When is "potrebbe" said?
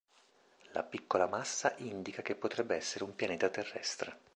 2.33-2.75